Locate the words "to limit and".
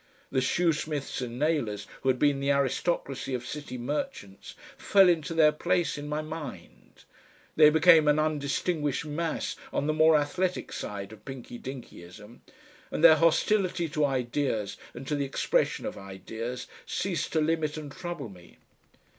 17.33-17.91